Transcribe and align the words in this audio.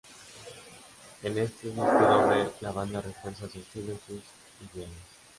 En 1.21 1.37
este 1.37 1.67
disco 1.67 1.83
doble, 1.83 2.49
la 2.61 2.71
banda 2.71 3.01
refuerza 3.01 3.47
su 3.47 3.59
estilo 3.59 3.93
y 3.93 4.13
sus 4.13 4.19
ideales. 4.73 4.97